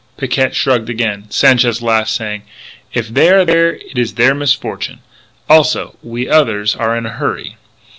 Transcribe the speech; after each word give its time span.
Picquet 0.17 0.53
shrugged 0.55 0.89
again; 0.89 1.25
Sanchez 1.29 1.79
laughed, 1.83 2.09
saying: 2.09 2.41
"If 2.91 3.09
they 3.09 3.29
are 3.29 3.45
there 3.45 3.75
it 3.75 3.99
is 3.99 4.15
their 4.15 4.33
misfortune. 4.33 4.97
Also, 5.47 5.95
we 6.01 6.27
others 6.27 6.75
are 6.75 6.97
in 6.97 7.05
a 7.05 7.09
hurry." 7.09 7.55